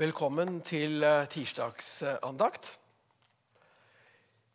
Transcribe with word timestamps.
Velkommen 0.00 0.62
til 0.64 1.02
eh, 1.04 1.26
tirsdagsandakt. 1.28 2.70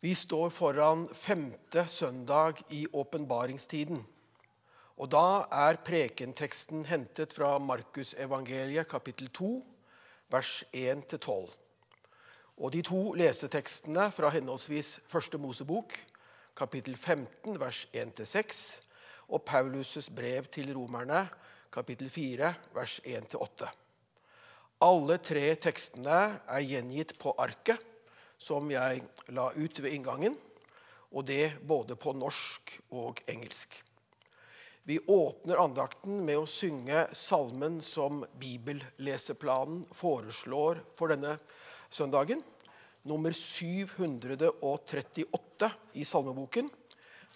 Vi 0.02 0.14
står 0.18 0.48
foran 0.50 1.04
femte 1.14 1.84
søndag 1.86 2.64
i 2.74 2.80
åpenbaringstiden. 2.90 4.00
Og 4.96 5.10
da 5.14 5.44
er 5.54 5.78
prekenteksten 5.86 6.82
hentet 6.90 7.36
fra 7.38 7.52
Markusevangeliet 7.62 8.90
kapittel 8.90 9.30
2, 9.30 9.52
vers 10.34 10.64
1-12. 10.74 11.54
Og 12.56 12.74
de 12.74 12.82
to 12.82 13.14
lesetekstene 13.14 14.10
fra 14.18 14.34
henholdsvis 14.34 14.96
Første 15.06 15.38
Mosebok, 15.38 15.94
kapittel 16.58 16.96
15, 16.96 17.60
vers 17.60 17.86
1-6, 17.94 18.66
og 19.28 19.46
Paulus' 19.46 20.10
brev 20.10 20.50
til 20.50 20.74
romerne, 20.74 21.28
kapittel 21.70 22.10
4, 22.10 22.54
vers 22.74 23.00
1-8. 23.06 23.85
Alle 24.84 25.16
tre 25.24 25.54
tekstene 25.56 26.36
er 26.52 26.60
gjengitt 26.60 27.14
på 27.16 27.32
arket 27.40 27.80
som 28.36 28.68
jeg 28.68 29.00
la 29.32 29.48
ut 29.56 29.78
ved 29.80 29.94
inngangen, 29.96 30.36
og 31.16 31.24
det 31.24 31.56
både 31.64 31.96
på 31.96 32.12
norsk 32.12 32.76
og 32.92 33.16
engelsk. 33.32 33.72
Vi 34.86 35.00
åpner 35.00 35.56
andakten 35.62 36.24
med 36.28 36.36
å 36.38 36.46
synge 36.46 37.06
salmen 37.16 37.80
som 37.82 38.26
bibelleseplanen 38.36 39.84
foreslår 39.96 40.80
for 40.98 41.08
denne 41.10 41.38
søndagen. 41.88 42.42
Nummer 43.08 43.32
738 43.32 45.70
i 45.94 46.04
salmeboken. 46.04 46.70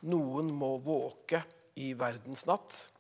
'Noen 0.03 0.53
må 0.53 0.79
våke 0.79 1.43
i 1.77 1.95
verdens 1.95 2.47
natt'. 2.47 2.91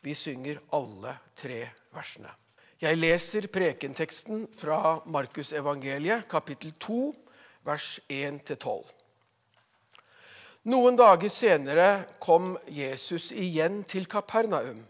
Vi 0.00 0.14
synger 0.14 0.60
alle 0.70 1.16
tre 1.34 1.68
versene. 1.92 2.43
Jeg 2.84 2.98
leser 3.00 3.46
prekenteksten 3.48 4.42
fra 4.52 4.98
Markusevangeliet, 5.08 6.26
kapittel 6.28 6.74
2, 6.82 6.96
vers 7.64 7.86
1-12. 8.12 8.90
Noen 10.68 10.98
dager 10.98 11.32
senere 11.32 11.86
kom 12.20 12.58
Jesus 12.68 13.30
igjen 13.32 13.78
til 13.88 14.04
Kapernaum, 14.10 14.82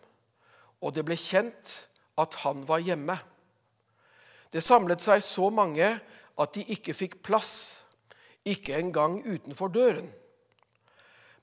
og 0.83 0.97
det 0.97 1.05
ble 1.07 1.15
kjent 1.21 1.77
at 2.19 2.35
han 2.43 2.67
var 2.67 2.83
hjemme. 2.83 3.15
Det 4.51 4.65
samlet 4.65 5.05
seg 5.05 5.23
så 5.23 5.53
mange 5.55 5.93
at 5.95 6.59
de 6.59 6.67
ikke 6.75 6.99
fikk 6.99 7.21
plass, 7.23 7.85
ikke 8.43 8.75
engang 8.81 9.21
utenfor 9.23 9.71
døren. 9.71 10.11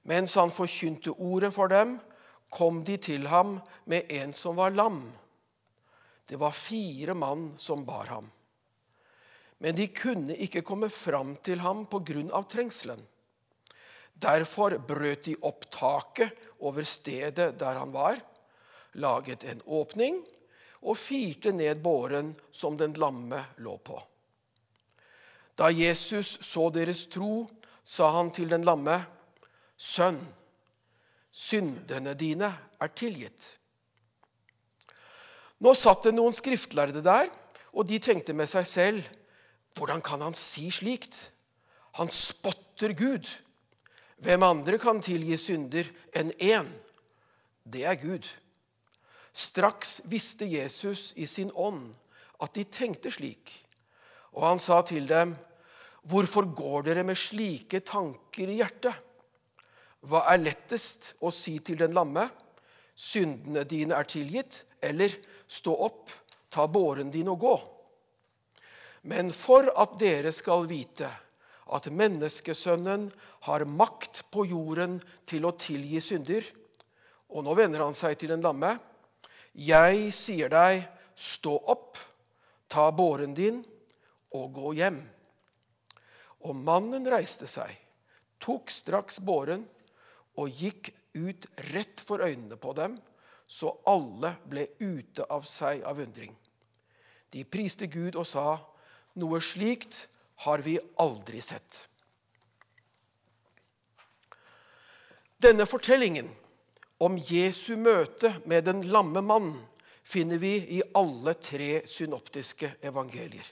Mens 0.04 0.36
han 0.36 0.52
forkynte 0.52 1.16
ordet 1.16 1.56
for 1.56 1.72
dem, 1.72 1.96
kom 2.52 2.84
de 2.84 3.00
til 3.00 3.32
ham 3.32 3.62
med 3.88 4.12
en 4.20 4.36
som 4.36 4.60
var 4.60 4.76
lam. 4.76 5.06
Det 6.28 6.36
var 6.36 6.52
fire 6.52 7.14
mann 7.14 7.58
som 7.58 7.86
bar 7.86 8.06
ham. 8.06 8.32
Men 9.58 9.76
de 9.76 9.88
kunne 9.88 10.36
ikke 10.36 10.64
komme 10.66 10.90
fram 10.90 11.36
til 11.44 11.60
ham 11.62 11.86
av 12.32 12.44
trengselen. 12.50 13.02
Derfor 14.14 14.78
brøt 14.78 15.24
de 15.26 15.36
opp 15.42 15.68
taket 15.72 16.34
over 16.60 16.84
stedet 16.84 17.60
der 17.60 17.78
han 17.78 17.92
var, 17.92 18.18
laget 18.94 19.44
en 19.44 19.62
åpning 19.66 20.20
og 20.82 20.98
firte 20.98 21.52
ned 21.54 21.82
båren 21.82 22.34
som 22.52 22.78
den 22.78 22.94
lamme 22.94 23.44
lå 23.58 23.78
på. 23.78 24.02
Da 25.56 25.70
Jesus 25.70 26.40
så 26.42 26.70
deres 26.74 27.06
tro, 27.10 27.48
sa 27.84 28.10
han 28.18 28.32
til 28.32 28.50
den 28.50 28.66
lamme, 28.66 29.02
'Sønn, 29.78 30.20
syndene 31.32 32.14
dine 32.14 32.54
er 32.80 32.88
tilgitt.' 32.88 33.61
Nå 35.62 35.74
satt 35.78 36.08
det 36.08 36.16
noen 36.16 36.34
skriftlærde 36.34 37.04
der, 37.06 37.30
og 37.72 37.86
de 37.88 38.00
tenkte 38.02 38.34
med 38.34 38.50
seg 38.50 38.66
selv, 38.68 39.04
'Hvordan 39.76 40.02
kan 40.02 40.22
han 40.22 40.34
si 40.34 40.70
slikt?' 40.72 41.30
Han 41.94 42.10
spotter 42.10 42.94
Gud. 42.94 43.28
Hvem 44.18 44.44
andre 44.44 44.78
kan 44.80 45.02
tilgi 45.02 45.38
synder 45.38 45.88
enn 46.16 46.32
én? 46.40 46.68
Det 47.68 47.84
er 47.84 47.96
Gud. 47.96 48.28
Straks 49.34 50.02
visste 50.06 50.46
Jesus 50.46 51.14
i 51.16 51.26
sin 51.26 51.52
ånd 51.56 51.96
at 52.42 52.54
de 52.54 52.64
tenkte 52.64 53.12
slik, 53.12 53.52
og 54.34 54.48
han 54.48 54.60
sa 54.60 54.82
til 54.82 55.08
dem, 55.08 55.36
'Hvorfor 56.08 56.56
går 56.56 56.82
dere 56.82 57.04
med 57.04 57.16
slike 57.16 57.80
tanker 57.80 58.50
i 58.50 58.60
hjertet?' 58.62 58.96
Hva 60.02 60.24
er 60.34 60.38
lettest 60.42 61.14
å 61.22 61.30
si 61.30 61.60
til 61.60 61.78
den 61.78 61.94
lamme? 61.94 62.30
'Syndene 62.96 63.64
dine 63.64 63.94
er 63.94 64.04
tilgitt', 64.04 64.64
eller 64.82 65.10
'Stå 65.52 65.76
opp, 65.76 66.10
ta 66.50 66.68
båren 66.68 67.12
din 67.12 67.28
og 67.28 67.40
gå'? 67.40 67.60
Men 69.02 69.34
for 69.36 69.68
at 69.76 69.98
dere 70.00 70.32
skal 70.32 70.64
vite 70.70 71.10
at 71.76 71.90
menneskesønnen 71.92 73.10
har 73.48 73.66
makt 73.68 74.24
på 74.32 74.46
jorden 74.48 74.96
til 75.28 75.48
å 75.48 75.56
tilgi 75.60 76.00
synder. 76.04 76.46
Og 77.36 77.44
nå 77.44 77.56
vender 77.58 77.84
han 77.84 77.96
seg 77.98 78.16
til 78.20 78.32
den 78.32 78.44
lamme. 78.44 78.78
Jeg 79.52 80.12
sier 80.16 80.52
deg, 80.52 80.86
stå 81.16 81.58
opp, 81.72 82.00
ta 82.72 82.88
båren 82.96 83.36
din 83.36 83.60
og 84.36 84.52
gå 84.56 84.74
hjem. 84.80 85.00
Og 86.48 86.56
mannen 86.56 87.08
reiste 87.12 87.48
seg, 87.48 87.72
tok 88.40 88.72
straks 88.72 89.20
båren 89.20 89.68
og 90.40 90.52
gikk 90.64 90.94
ut 91.20 91.48
rett 91.72 92.00
for 92.04 92.24
øynene 92.24 92.56
på 92.56 92.72
dem, 92.78 92.96
så 93.52 93.74
alle 93.84 94.36
ble 94.48 94.64
ute 94.80 95.26
av 95.28 95.44
seg 95.44 95.84
av 95.84 96.00
undring. 96.00 96.32
De 97.36 97.44
priste 97.44 97.90
Gud 97.92 98.16
og 98.16 98.24
sa, 98.28 98.56
noe 99.20 99.42
slikt 99.44 100.06
har 100.46 100.64
vi 100.64 100.78
aldri 101.04 101.42
sett. 101.44 101.82
Denne 105.42 105.66
fortellingen 105.68 106.30
om 107.04 107.18
Jesu 107.18 107.74
møte 107.76 108.32
med 108.46 108.70
den 108.70 108.86
lamme 108.94 109.24
mann 109.26 109.50
finner 110.06 110.40
vi 110.40 110.54
i 110.78 110.80
alle 110.96 111.34
tre 111.36 111.82
synoptiske 111.90 112.70
evangelier. 112.88 113.48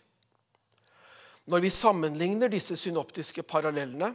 Når 1.49 1.65
vi 1.65 1.73
sammenligner 1.73 2.51
disse 2.51 2.77
synoptiske 2.79 3.43
parallellene, 3.43 4.13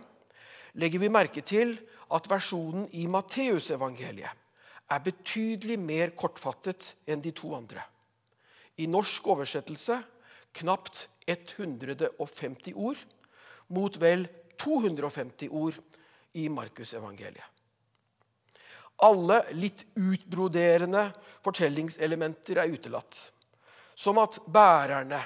legger 0.80 1.02
vi 1.02 1.12
merke 1.12 1.44
til 1.44 1.74
at 2.14 2.30
versjonen 2.30 2.86
i 2.96 3.04
Matteusevangeliet 3.10 4.43
er 4.92 5.04
betydelig 5.04 5.78
mer 5.80 6.12
kortfattet 6.16 6.92
enn 7.08 7.22
de 7.24 7.32
to 7.36 7.54
andre. 7.56 7.82
I 8.80 8.88
norsk 8.90 9.26
oversettelse 9.30 10.00
knapt 10.60 11.06
150 11.26 12.74
ord 12.76 13.00
mot 13.74 13.96
vel 14.00 14.26
250 14.60 15.48
ord 15.50 15.78
i 16.38 16.48
Markusevangeliet. 16.52 17.50
Alle 19.02 19.40
litt 19.58 19.82
utbroderende 19.98 21.08
fortellingselementer 21.42 22.60
er 22.62 22.74
utelatt. 22.74 23.30
Som 23.94 24.20
at 24.22 24.38
bærerne 24.46 25.18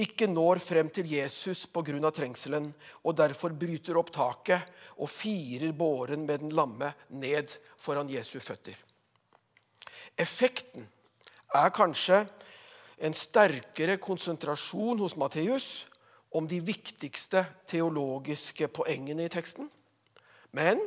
ikke 0.00 0.26
når 0.26 0.58
frem 0.58 0.90
til 0.92 1.06
Jesus 1.12 1.66
pga. 1.70 2.10
trengselen 2.10 2.72
og 3.04 3.16
derfor 3.16 3.54
bryter 3.54 3.96
opp 3.96 4.10
taket 4.12 4.60
og 4.98 5.08
firer 5.08 5.72
båren 5.72 6.26
med 6.26 6.40
den 6.40 6.50
lamme 6.50 6.92
ned 7.08 7.56
foran 7.78 8.10
Jesu 8.10 8.40
føtter. 8.40 8.74
Effekten 10.18 10.86
er 11.54 11.72
kanskje 11.74 12.24
en 13.04 13.14
sterkere 13.16 13.96
konsentrasjon 14.02 15.00
hos 15.02 15.16
Matteus 15.18 15.86
om 16.34 16.46
de 16.50 16.60
viktigste 16.62 17.44
teologiske 17.70 18.68
poengene 18.74 19.26
i 19.26 19.32
teksten. 19.32 19.68
Men 20.54 20.80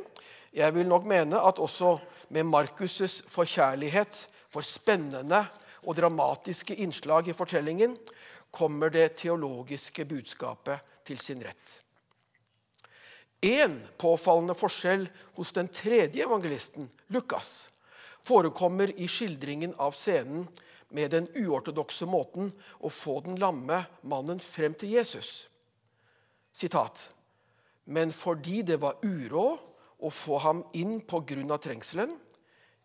jeg 0.52 0.74
vil 0.74 0.88
nok 0.88 1.06
mene 1.08 1.40
at 1.40 1.60
også 1.60 1.98
med 2.32 2.48
Markus' 2.48 3.22
forkjærlighet 3.28 4.28
for 4.52 4.64
spennende 4.64 5.44
og 5.84 5.96
dramatiske 5.96 6.76
innslag 6.80 7.28
i 7.28 7.36
fortellingen 7.36 7.96
kommer 8.50 8.88
det 8.92 9.12
teologiske 9.20 10.04
budskapet 10.08 10.80
til 11.04 11.20
sin 11.20 11.42
rett. 11.44 11.80
En 13.44 13.76
påfallende 14.00 14.56
forskjell 14.58 15.04
hos 15.36 15.52
den 15.54 15.68
tredje 15.68 16.24
evangelisten, 16.24 16.88
Lukas, 17.14 17.68
forekommer 18.28 18.92
i 19.00 19.08
skildringen 19.08 19.74
av 19.80 19.96
scenen 19.96 20.46
med 20.88 21.12
den 21.12 21.28
uortodokse 21.36 22.06
måten 22.08 22.50
å 22.84 22.90
få 22.92 23.20
den 23.24 23.38
lamme 23.40 23.82
mannen 24.08 24.40
frem 24.40 24.76
til 24.78 24.96
Jesus. 24.96 25.48
Sitat. 26.52 27.10
Men 27.88 28.12
fordi 28.12 28.62
det 28.68 28.80
var 28.82 29.00
uråd 29.04 29.64
å 29.98 30.10
få 30.12 30.38
ham 30.44 30.62
inn 30.78 31.00
pga. 31.00 31.58
trengselen, 31.58 32.16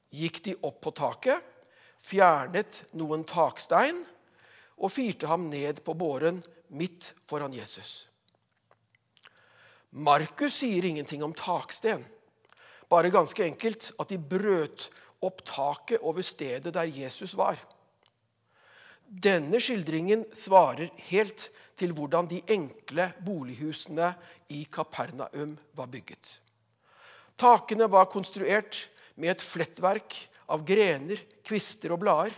gikk 0.09 0.43
de 0.43 0.55
opp 0.61 0.81
på 0.81 0.91
taket, 0.91 1.41
fjernet 1.99 2.83
noen 2.93 3.23
takstein 3.23 4.03
og 4.77 4.91
firte 4.91 5.27
ham 5.27 5.49
ned 5.49 5.83
på 5.83 5.93
båren 5.93 6.41
midt 6.69 7.13
foran 7.29 7.53
Jesus. 7.53 8.07
Markus 9.91 10.57
sier 10.57 10.85
ingenting 10.85 11.23
om 11.23 11.33
taksten, 11.33 12.03
bare 12.89 13.13
ganske 13.13 13.43
enkelt 13.45 13.91
at 13.99 14.09
de 14.09 14.17
brøt 14.17 14.89
opp 15.23 15.43
taket 15.47 16.03
over 16.03 16.25
stedet 16.25 16.73
der 16.75 16.89
Jesus 16.89 17.35
var. 17.37 17.59
Denne 19.07 19.59
skildringen 19.61 20.25
svarer 20.33 20.89
helt 21.09 21.49
til 21.77 21.93
hvordan 21.93 22.29
de 22.29 22.41
enkle 22.53 23.11
bolighusene 23.25 24.13
i 24.53 24.63
Kapernaum 24.71 25.57
var 25.77 25.89
bygget. 25.91 26.39
Takene 27.37 27.89
var 27.91 28.09
konstruert 28.09 28.87
med 29.15 29.33
et 29.35 29.43
flettverk 29.43 30.15
av 30.53 30.65
grener, 30.65 31.19
kvister 31.45 31.93
og 31.93 32.01
blader, 32.03 32.33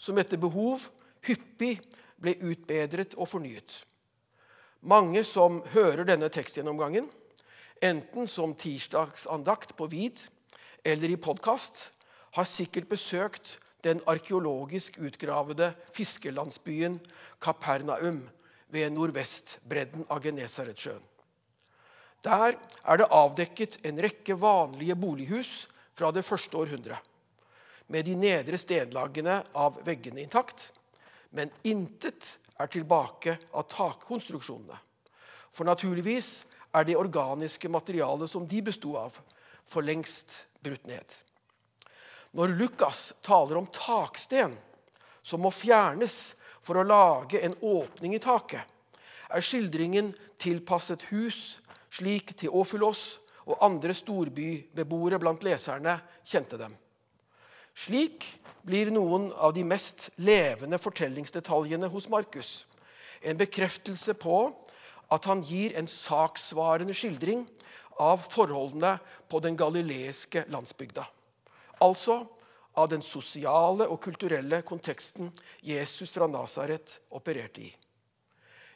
som 0.00 0.18
etter 0.20 0.40
behov 0.40 0.86
hyppig 1.26 1.76
ble 2.20 2.36
utbedret 2.48 3.16
og 3.18 3.28
fornyet. 3.28 3.82
Mange 4.80 5.24
som 5.28 5.60
hører 5.74 6.06
denne 6.08 6.30
tekstgjennomgangen, 6.32 7.08
enten 7.84 8.28
som 8.28 8.54
tirsdagsandakt 8.56 9.74
på 9.76 9.88
Vid 9.92 10.22
eller 10.84 11.12
i 11.12 11.20
podkast, 11.20 11.90
har 12.36 12.48
sikkert 12.48 12.88
besøkt 12.90 13.58
den 13.84 14.00
arkeologisk 14.06 14.98
utgravede 15.00 15.72
fiskelandsbyen 15.96 16.98
Kapernaum 17.40 18.22
ved 18.70 18.92
nordvestbredden 18.94 20.06
av 20.10 20.20
Genesaretsjøen. 20.24 21.02
Der 22.20 22.52
er 22.52 23.00
det 23.00 23.08
avdekket 23.16 23.78
en 23.88 24.00
rekke 24.04 24.36
vanlige 24.36 24.96
bolighus 25.00 25.64
fra 25.96 26.10
det 26.12 26.24
første 26.26 26.56
århundret, 26.60 27.00
med 27.88 28.04
de 28.06 28.14
nedre 28.14 28.60
stenlagene 28.60 29.40
av 29.56 29.80
veggene 29.86 30.20
intakt, 30.22 30.68
men 31.32 31.50
intet 31.64 32.36
er 32.60 32.68
tilbake 32.70 33.38
av 33.56 33.66
takkonstruksjonene. 33.72 34.76
For 35.50 35.66
naturligvis 35.66 36.44
er 36.76 36.86
det 36.86 36.98
organiske 37.00 37.70
materialet 37.72 38.30
som 38.30 38.46
de 38.46 38.60
besto 38.62 38.94
av, 39.00 39.16
for 39.64 39.82
lengst 39.82 40.44
brutt 40.62 40.86
ned. 40.86 41.16
Når 42.36 42.54
Lukas 42.58 43.10
taler 43.26 43.58
om 43.58 43.66
taksten 43.74 44.54
som 45.22 45.42
må 45.42 45.50
fjernes 45.54 46.34
for 46.62 46.78
å 46.78 46.86
lage 46.86 47.40
en 47.42 47.56
åpning 47.60 48.14
i 48.14 48.22
taket, 48.22 48.62
er 49.30 49.44
skildringen 49.44 50.12
tilpasset 50.40 51.08
hus 51.10 51.58
slik 51.90 52.34
Teofilos 52.38 53.18
og 53.46 53.58
andre 53.64 53.94
storbybeboere 53.96 55.18
blant 55.22 55.42
leserne 55.46 55.96
kjente 56.26 56.58
dem. 56.60 56.74
Slik 57.74 58.26
blir 58.66 58.90
noen 58.92 59.30
av 59.32 59.54
de 59.56 59.64
mest 59.66 60.10
levende 60.20 60.78
fortellingsdetaljene 60.82 61.88
hos 61.90 62.10
Markus 62.12 62.64
en 63.20 63.38
bekreftelse 63.40 64.14
på 64.20 64.42
at 65.12 65.26
han 65.28 65.42
gir 65.44 65.74
en 65.78 65.88
saksvarende 65.90 66.94
skildring 66.96 67.44
av 68.00 68.22
forholdene 68.30 68.96
på 69.28 69.40
den 69.44 69.58
galileiske 69.58 70.46
landsbygda. 70.52 71.04
Altså 71.80 72.20
av 72.78 72.88
den 72.92 73.02
sosiale 73.02 73.86
og 73.90 74.00
kulturelle 74.04 74.62
konteksten 74.66 75.30
Jesus 75.64 76.12
fra 76.14 76.28
Nasaret 76.30 76.98
opererte 77.16 77.64
i. 77.64 77.70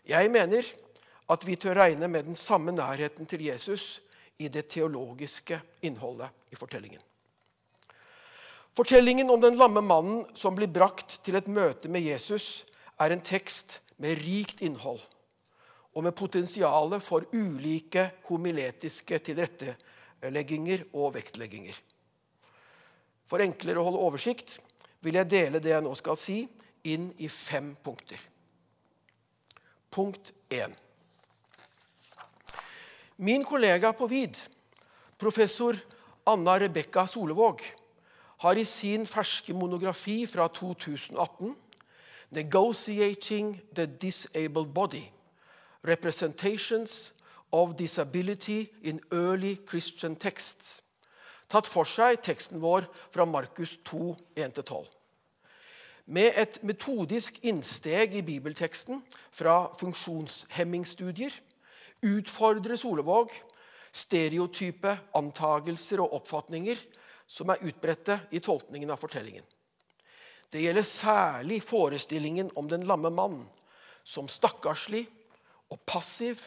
Jeg 0.08 0.30
mener 0.32 0.66
at 1.32 1.46
vi 1.46 1.56
tør 1.56 1.78
regne 1.80 2.08
med 2.10 2.26
den 2.28 2.36
samme 2.36 2.74
nærheten 2.74 3.28
til 3.28 3.46
Jesus 3.46 4.00
i 4.38 4.50
det 4.52 4.66
teologiske 4.74 5.60
innholdet 5.86 6.28
i 6.52 6.58
fortellingen. 6.58 7.00
Fortellingen 8.74 9.30
om 9.30 9.40
den 9.40 9.56
lamme 9.56 9.80
mannen 9.80 10.24
som 10.34 10.56
blir 10.56 10.68
brakt 10.68 11.20
til 11.24 11.38
et 11.38 11.46
møte 11.46 11.88
med 11.88 12.02
Jesus, 12.02 12.64
er 12.98 13.14
en 13.14 13.22
tekst 13.22 13.80
med 14.02 14.18
rikt 14.22 14.60
innhold 14.66 15.00
og 15.94 16.02
med 16.02 16.14
potensial 16.18 16.96
for 17.02 17.26
ulike 17.32 18.08
homiletiske 18.26 19.18
tilrettelegginger 19.30 20.88
og 20.92 21.14
vektlegginger. 21.14 21.74
For 23.28 23.42
enklere 23.42 23.80
å 23.80 23.86
holde 23.88 24.02
oversikt 24.04 24.58
vil 25.04 25.18
jeg 25.20 25.30
dele 25.30 25.60
det 25.62 25.72
jeg 25.72 25.84
nå 25.84 25.92
skal 25.98 26.18
si, 26.20 26.42
inn 26.84 27.10
i 27.18 27.28
fem 27.32 27.72
punkter. 27.84 28.20
Punkt 29.94 30.32
1. 30.52 30.74
Min 33.24 33.44
kollega 33.46 33.92
på 33.94 34.08
VID, 34.10 34.36
professor 35.16 35.78
Anna 36.26 36.58
Rebekka 36.60 37.06
Solevåg, 37.06 37.62
har 38.44 38.58
i 38.58 38.64
sin 38.64 39.06
ferske 39.06 39.54
monografi 39.54 40.26
fra 40.26 40.48
2018, 40.48 41.54
'Negotiating 42.30 43.60
the 43.74 43.86
Disabled 43.86 44.74
Body', 44.74 45.12
Representations 45.84 47.12
of 47.52 47.76
Disability 47.76 48.66
in 48.82 49.00
Early 49.12 49.56
Christian 49.66 50.16
Texts, 50.16 50.83
tatt 51.54 51.70
for 51.70 51.86
seg 51.86 52.18
teksten 52.24 52.58
vår 52.62 52.88
fra 53.14 53.26
Markus 53.28 53.76
2, 53.86 54.10
1-12. 54.34 54.84
Med 56.14 56.36
et 56.36 56.58
metodisk 56.66 57.38
innsteg 57.46 58.18
i 58.18 58.24
bibelteksten 58.26 59.00
fra 59.32 59.70
funksjonshemmingsstudier 59.80 61.32
utfordrer 62.04 62.76
Solevåg 62.76 63.32
stereotype 63.94 64.92
antagelser 65.16 66.02
og 66.04 66.18
oppfatninger 66.18 66.80
som 67.30 67.52
er 67.54 67.62
utbredte 67.64 68.18
i 68.34 68.42
tolkningen 68.42 68.90
av 68.90 69.00
fortellingen. 69.00 69.44
Det 70.50 70.60
gjelder 70.60 70.86
særlig 70.86 71.62
forestillingen 71.64 72.50
om 72.58 72.68
den 72.68 72.84
lamme 72.86 73.10
mann 73.14 73.40
som 74.04 74.28
stakkarslig 74.28 75.06
og 75.72 75.80
passiv, 75.88 76.42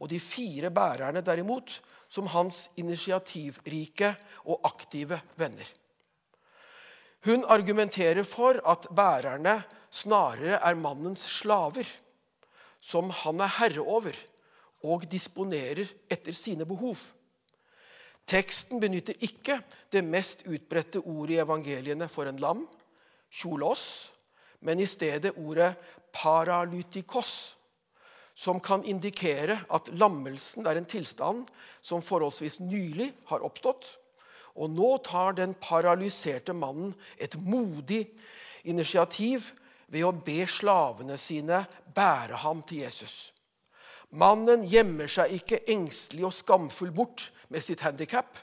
og 0.00 0.10
de 0.12 0.20
fire 0.20 0.70
bærerne 0.72 1.22
derimot 1.24 1.78
som 2.10 2.26
hans 2.32 2.68
initiativrike 2.80 4.14
og 4.44 4.60
aktive 4.66 5.20
venner. 5.38 5.68
Hun 7.24 7.44
argumenterer 7.44 8.24
for 8.26 8.58
at 8.66 8.88
bærerne 8.96 9.60
snarere 9.90 10.58
er 10.58 10.74
mannens 10.74 11.22
slaver, 11.38 11.86
som 12.80 13.10
han 13.22 13.40
er 13.44 13.54
herre 13.58 13.84
over 13.84 14.16
og 14.88 15.04
disponerer 15.12 15.84
etter 16.10 16.32
sine 16.32 16.64
behov. 16.66 16.96
Teksten 18.30 18.80
benytter 18.80 19.16
ikke 19.20 19.58
det 19.92 20.02
mest 20.06 20.46
utbredte 20.48 21.02
ordet 21.02 21.36
i 21.36 21.42
evangeliene 21.42 22.08
for 22.08 22.30
en 22.30 22.40
lam, 22.40 22.64
kjolos, 23.30 23.84
men 24.60 24.80
i 24.80 24.86
stedet 24.88 25.34
ordet 25.36 25.74
paralytikos, 26.14 27.56
som 28.40 28.60
kan 28.64 28.84
indikere 28.88 29.58
at 29.68 29.90
lammelsen 30.00 30.64
er 30.64 30.78
en 30.80 30.88
tilstand 30.88 31.48
som 31.84 32.00
forholdsvis 32.00 32.60
nylig 32.64 33.10
har 33.28 33.44
oppstått. 33.44 33.90
Og 34.56 34.72
nå 34.72 34.94
tar 35.04 35.36
den 35.36 35.52
paralyserte 35.60 36.54
mannen 36.56 36.94
et 37.20 37.36
modig 37.36 38.06
initiativ 38.64 39.50
ved 39.92 40.06
å 40.06 40.14
be 40.24 40.46
slavene 40.48 41.18
sine 41.20 41.60
bære 41.92 42.40
ham 42.40 42.64
til 42.64 42.86
Jesus. 42.86 43.30
Mannen 44.10 44.64
gjemmer 44.66 45.10
seg 45.10 45.36
ikke 45.36 45.60
engstelig 45.70 46.24
og 46.30 46.34
skamfull 46.34 46.94
bort 46.94 47.28
med 47.52 47.62
sitt 47.62 47.84
handikap, 47.84 48.40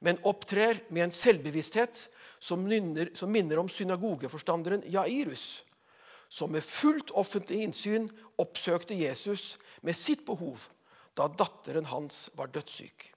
men 0.00 0.18
opptrer 0.26 0.80
med 0.88 1.06
en 1.06 1.14
selvbevissthet 1.14 2.06
som, 2.42 2.64
nynner, 2.68 3.12
som 3.14 3.30
minner 3.32 3.60
om 3.60 3.68
synagogeforstanderen 3.70 4.82
Jairus, 4.90 5.63
som 6.34 6.50
med 6.50 6.66
fullt 6.66 7.12
offentlig 7.14 7.60
innsyn 7.62 8.08
oppsøkte 8.42 8.96
Jesus 8.98 9.52
med 9.86 9.94
sitt 9.94 10.24
behov 10.26 10.64
da 11.14 11.28
datteren 11.30 11.86
hans 11.86 12.26
var 12.34 12.50
dødssyk. 12.50 13.12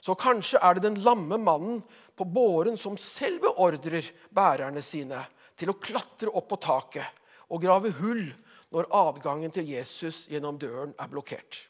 Så 0.00 0.16
kanskje 0.16 0.60
er 0.64 0.76
det 0.76 0.86
den 0.86 1.02
lamme 1.04 1.36
mannen 1.40 1.82
på 2.16 2.24
båren 2.24 2.78
som 2.80 2.96
selv 3.00 3.42
beordrer 3.44 4.08
bærerne 4.32 4.80
sine 4.84 5.20
til 5.56 5.72
å 5.72 5.76
klatre 5.76 6.32
opp 6.32 6.48
på 6.52 6.60
taket 6.64 7.20
og 7.52 7.60
grave 7.60 7.92
hull 8.00 8.24
når 8.72 8.88
adgangen 8.96 9.52
til 9.52 9.68
Jesus 9.68 10.24
gjennom 10.32 10.56
døren 10.60 10.96
er 10.96 11.12
blokkert. 11.12 11.60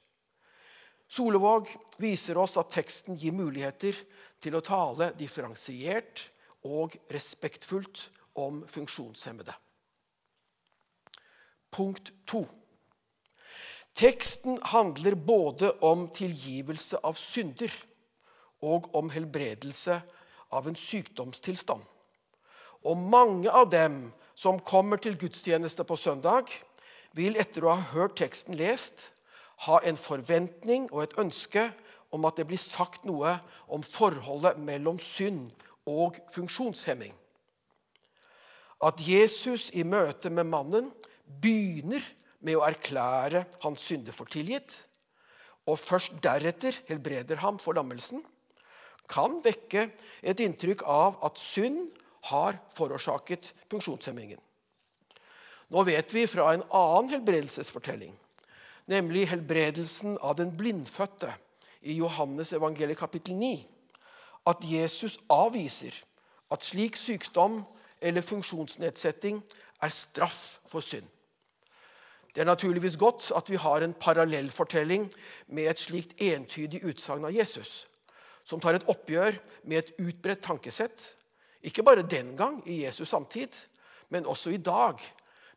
Solevåg 1.11 1.68
viser 1.99 2.38
oss 2.38 2.54
at 2.62 2.70
teksten 2.75 3.18
gir 3.18 3.34
muligheter 3.34 3.99
til 4.42 4.54
å 4.54 4.62
tale 4.64 5.11
differensiert 5.18 6.28
og 6.70 6.94
respektfullt 7.11 8.06
om 8.40 8.62
funksjonshemmede. 8.70 9.54
Punkt 11.75 12.12
to. 12.26 12.45
Teksten 13.95 14.59
handler 14.62 15.14
både 15.14 15.73
om 15.83 16.09
tilgivelse 16.11 16.99
av 17.02 17.19
synder 17.19 17.73
og 18.62 18.88
om 18.95 19.11
helbredelse 19.14 20.00
av 20.54 20.69
en 20.71 20.78
sykdomstilstand. 20.78 21.83
Og 22.85 22.99
mange 22.99 23.50
av 23.50 23.71
dem 23.71 24.12
som 24.35 24.61
kommer 24.61 24.99
til 25.02 25.19
gudstjeneste 25.19 25.87
på 25.87 25.97
søndag, 25.97 26.50
vil 27.14 27.38
etter 27.38 27.64
å 27.64 27.75
ha 27.75 27.90
hørt 27.95 28.19
teksten 28.19 28.59
lest 28.59 29.11
ha 29.69 29.78
en 29.87 29.99
forventning 29.99 30.88
og 30.90 31.04
et 31.04 31.19
ønske 31.21 31.69
om 32.14 32.26
at 32.26 32.38
det 32.38 32.47
blir 32.49 32.61
sagt 32.61 33.07
noe 33.07 33.37
om 33.71 33.83
forholdet 33.87 34.59
mellom 34.59 34.99
synd 35.02 35.52
og 35.87 36.19
funksjonshemming. 36.35 37.14
At 38.85 39.00
Jesus 39.00 39.71
i 39.73 39.85
møte 39.87 40.31
med 40.31 40.50
mannen 40.50 40.90
begynner 41.25 42.04
med 42.45 42.59
å 42.59 42.64
erklære 42.66 43.45
hans 43.64 43.85
synder 43.88 44.16
for 44.16 44.28
tilgitt, 44.31 44.83
og 45.64 45.81
først 45.81 46.19
deretter 46.25 46.76
helbreder 46.90 47.40
ham 47.40 47.59
for 47.61 47.76
lammelsen, 47.76 48.23
kan 49.09 49.38
vekke 49.45 49.88
et 50.25 50.40
inntrykk 50.40 50.85
av 50.88 51.19
at 51.25 51.40
synd 51.40 51.93
har 52.31 52.57
forårsaket 52.76 53.52
funksjonshemmingen. 53.73 54.40
Nå 55.73 55.85
vet 55.88 56.12
vi 56.14 56.26
fra 56.28 56.50
en 56.52 56.64
annen 56.73 57.11
helbredelsesfortelling, 57.12 58.14
nemlig 58.88 59.28
helbredelsen 59.33 60.19
av 60.21 60.37
den 60.40 60.52
blindfødte 60.57 61.33
i 61.85 61.97
Johannes 61.99 62.52
evangeliet 62.57 63.00
kapittel 63.00 63.37
9, 63.40 63.54
at 64.49 64.64
Jesus 64.69 65.19
avviser 65.33 65.97
at 66.52 66.64
slik 66.64 66.97
sykdom 67.00 67.62
eller 68.04 68.25
funksjonsnedsetting 68.25 69.40
er 69.85 69.93
straff 69.93 70.61
for 70.69 70.85
synd. 70.85 71.09
Det 72.35 72.43
er 72.43 72.50
naturligvis 72.50 72.97
godt 72.99 73.31
at 73.37 73.50
vi 73.50 73.59
har 73.62 73.85
en 73.85 73.95
parallellfortelling 73.95 75.07
med 75.55 75.71
et 75.71 75.79
slikt 75.79 76.17
entydig 76.19 76.83
utsagn 76.83 77.29
av 77.29 77.35
Jesus, 77.35 77.85
som 78.43 78.61
tar 78.61 78.75
et 78.75 78.88
oppgjør 78.91 79.38
med 79.71 79.79
et 79.79 79.93
utbredt 80.03 80.43
tankesett, 80.43 81.12
ikke 81.64 81.85
bare 81.87 82.03
den 82.03 82.35
gang 82.37 82.59
i 82.67 82.83
Jesus 82.83 83.14
samtid, 83.14 83.55
men 84.11 84.26
også 84.26 84.50
i 84.50 84.59
dag, 84.61 84.99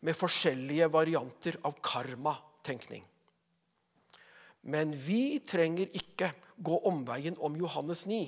med 0.05 0.13
forskjellige 0.13 0.85
varianter 0.93 1.57
av 1.65 1.79
karma-tenkning. 1.81 3.01
Men 4.69 4.93
vi 4.93 5.39
trenger 5.41 5.89
ikke 5.97 6.29
gå 6.61 6.77
omveien 6.85 7.37
om 7.41 7.55
Johannes 7.57 8.05
9 8.05 8.21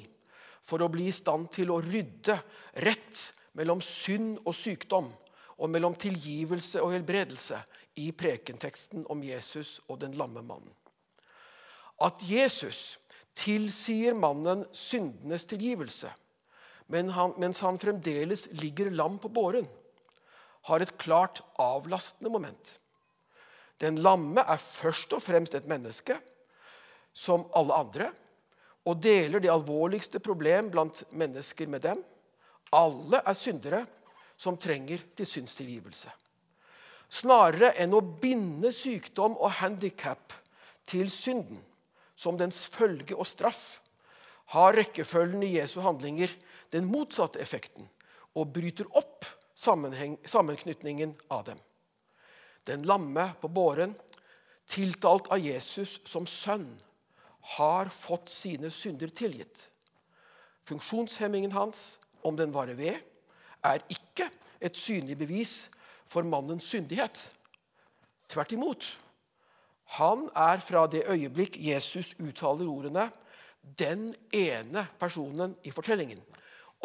for 0.66 0.82
å 0.82 0.90
bli 0.90 1.06
i 1.10 1.16
stand 1.16 1.52
til 1.54 1.70
å 1.70 1.82
rydde 1.84 2.40
rett 2.86 3.22
mellom 3.58 3.82
synd 3.86 4.40
og 4.46 4.56
sykdom 4.58 5.12
og 5.60 5.72
mellom 5.72 5.94
tilgivelse 6.00 6.82
og 6.82 6.96
helbredelse 6.96 7.60
i 8.00 8.12
prekenteksten 8.16 9.06
om 9.12 9.24
Jesus 9.24 9.80
og 9.88 10.00
den 10.04 10.16
lamme 10.20 10.44
mannen. 10.46 10.72
At 12.00 12.24
Jesus 12.24 12.98
tilsier 13.36 14.16
mannen 14.16 14.66
syndenes 14.76 15.48
tilgivelse, 15.50 16.12
mens 16.90 17.62
han 17.66 17.80
fremdeles 17.82 18.48
ligger 18.60 18.90
lam 18.92 19.20
på 19.22 19.32
båren, 19.32 19.68
har 20.70 20.84
et 20.84 20.96
klart 21.00 21.42
avlastende 21.60 22.32
moment. 22.32 22.78
Den 23.80 24.00
lamme 24.04 24.44
er 24.44 24.60
først 24.60 25.14
og 25.16 25.24
fremst 25.24 25.56
et 25.56 25.68
menneske, 25.70 26.18
som 27.16 27.46
alle 27.56 27.76
andre, 27.76 28.10
og 28.88 29.00
deler 29.04 29.44
det 29.44 29.52
alvorligste 29.52 30.20
problem 30.24 30.72
blant 30.74 31.04
mennesker 31.12 31.68
med 31.68 31.84
dem. 31.84 32.02
Alle 32.76 33.22
er 33.22 33.38
syndere 33.38 33.84
som 34.40 34.58
trenger 34.58 35.04
til 35.18 35.28
synstilgivelse. 35.28 36.12
Snarere 37.10 37.74
enn 37.82 37.96
å 37.98 38.04
binde 38.22 38.72
sykdom 38.76 39.38
og 39.38 39.58
handikap 39.60 40.36
til 40.90 41.10
synden 41.14 41.62
som 42.20 42.38
dens 42.38 42.66
følge 42.70 43.16
og 43.16 43.28
straff, 43.28 43.80
har 44.54 44.74
rekkefølgen 44.74 45.44
i 45.46 45.56
Jesu 45.56 45.80
handlinger 45.86 46.32
den 46.74 46.88
motsatte 46.90 47.42
effekten 47.42 47.86
og 48.38 48.50
bryter 48.54 48.88
opp 48.98 49.28
sammenknytningen 49.60 51.14
av 51.34 51.44
dem. 51.52 51.60
Den 52.66 52.86
lamme 52.90 53.30
på 53.42 53.50
båren, 53.50 53.94
tiltalt 54.70 55.30
av 55.34 55.42
Jesus 55.42 56.00
som 56.06 56.28
sønn, 56.30 56.68
har 57.58 57.90
fått 57.94 58.30
sine 58.30 58.70
synder 58.74 59.10
tilgitt. 59.16 59.70
Funksjonshemmingen 60.70 61.54
hans, 61.56 61.98
om 62.22 62.36
den 62.38 62.52
varer 62.54 62.78
ved, 62.78 62.98
er 63.66 63.86
ikke 63.90 64.28
et 64.62 64.78
synlig 64.78 65.18
bevis 65.18 65.56
for 66.10 66.26
mannens 66.26 66.68
syndighet. 66.72 67.30
Tvert 68.30 68.54
imot. 68.56 68.90
Han 70.00 70.28
er 70.38 70.62
fra 70.62 70.86
det 70.90 71.06
øyeblikk 71.10 71.58
Jesus 71.58 72.14
uttaler 72.22 72.70
ordene, 72.70 73.10
den 73.62 74.10
ene 74.34 74.86
personen 75.00 75.56
i 75.66 75.72
fortellingen 75.74 76.22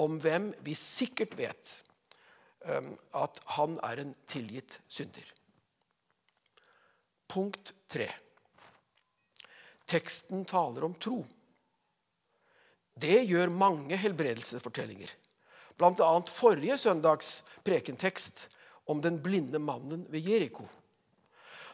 om 0.00 0.18
hvem 0.18 0.50
vi 0.66 0.74
sikkert 0.74 1.36
vet 1.38 1.74
um, 2.66 2.94
at 3.14 3.38
han 3.56 3.76
er 3.86 4.02
en 4.02 4.14
tilgitt 4.30 4.80
synder. 4.90 5.26
Punkt 7.30 7.72
tre. 7.90 8.08
Teksten 9.86 10.44
taler 10.48 10.86
om 10.86 10.96
tro. 10.98 11.20
Det 12.94 13.24
gjør 13.26 13.52
mange 13.52 13.96
helbredelsesfortellinger. 13.98 15.10
Bl.a. 15.78 16.10
forrige 16.30 16.76
søndags 16.78 17.40
prekentekst 17.66 18.48
om 18.86 19.02
den 19.02 19.22
blinde 19.22 19.58
mannen 19.58 20.06
ved 20.08 20.20
Jeriko. 20.20 20.66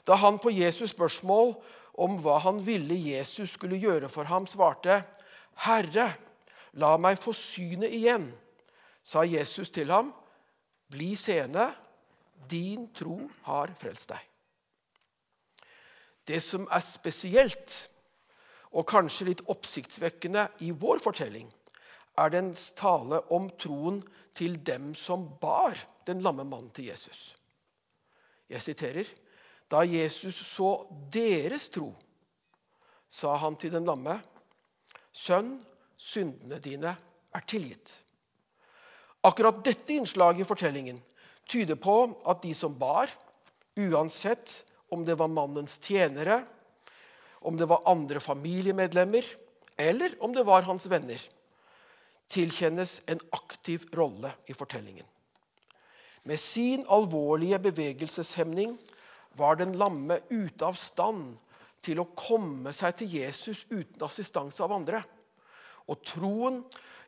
Da 0.06 0.14
han 0.14 0.38
på 0.38 0.50
Jesus' 0.50 0.94
spørsmål 0.94 1.54
om 2.00 2.16
hva 2.22 2.38
han 2.44 2.60
ville 2.66 2.96
Jesus 2.96 3.56
skulle 3.56 3.80
gjøre 3.80 4.08
for 4.08 4.24
ham, 4.24 4.46
svarte, 4.46 5.02
'Herre, 5.54 6.12
la 6.72 6.96
meg 6.96 7.18
få 7.18 7.32
synet 7.32 7.90
igjen', 7.90 8.32
sa 9.02 9.22
Jesus 9.22 9.70
til 9.70 9.90
ham, 9.90 10.14
'Bli 10.90 11.14
seende, 11.16 11.74
din 12.50 12.88
tro 12.94 13.30
har 13.42 13.74
frelst 13.76 14.10
deg'. 14.10 14.26
Det 16.26 16.42
som 16.42 16.68
er 16.70 16.80
spesielt, 16.80 17.90
og 18.70 18.86
kanskje 18.86 19.26
litt 19.26 19.40
oppsiktsvekkende 19.48 20.48
i 20.60 20.70
vår 20.70 20.98
fortelling, 20.98 21.50
er 22.18 22.32
dens 22.32 22.70
tale 22.78 23.20
om 23.34 23.48
troen 23.60 24.00
til 24.36 24.58
dem 24.64 24.94
som 24.98 25.26
bar 25.40 25.78
den 26.08 26.22
lamme 26.24 26.44
mannen 26.44 26.70
til 26.74 26.90
Jesus. 26.90 27.34
Jeg 28.50 28.62
siterer 28.62 29.10
Da 29.70 29.84
Jesus 29.86 30.34
så 30.34 30.86
deres 31.14 31.68
tro, 31.70 31.92
sa 33.06 33.36
han 33.38 33.54
til 33.54 33.70
den 33.70 33.84
lamme, 33.86 34.16
Sønn, 35.14 35.60
syndene 35.94 36.58
dine 36.58 36.96
er 37.34 37.44
tilgitt. 37.46 37.92
Akkurat 39.22 39.60
dette 39.62 39.94
innslaget 39.94 40.42
i 40.42 40.48
fortellingen 40.48 40.98
tyder 41.46 41.78
på 41.78 41.96
at 42.26 42.42
de 42.42 42.54
som 42.54 42.74
bar, 42.78 43.10
uansett 43.78 44.64
om 44.90 45.04
det 45.06 45.18
var 45.18 45.30
mannens 45.30 45.78
tjenere, 45.82 46.40
om 47.46 47.56
det 47.56 47.68
var 47.70 47.86
andre 47.86 48.20
familiemedlemmer, 48.20 49.26
eller 49.78 50.16
om 50.20 50.34
det 50.34 50.44
var 50.46 50.66
hans 50.66 50.88
venner, 50.90 51.20
tilkjennes 52.30 53.00
en 53.10 53.20
aktiv 53.37 53.87
rolle 53.96 54.32
i 54.46 54.54
fortellingen. 54.56 55.06
Med 56.28 56.40
sin 56.40 56.84
alvorlige 56.88 57.58
bevegelseshemning 57.58 58.76
var 59.38 59.56
den 59.56 59.72
lamme 59.78 60.20
ute 60.30 60.66
av 60.66 60.76
stand 60.78 61.38
til 61.80 62.02
å 62.02 62.10
komme 62.16 62.75
seg 62.76 62.99
til 63.00 63.14
Jesus 63.20 63.64
uten 63.70 64.04
assistanse 64.04 64.62
av 64.64 64.75
andre. 64.76 65.00
Og 65.88 66.02
troen 66.06 66.60